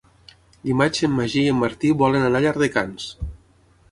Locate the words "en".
1.07-1.11, 1.51-1.59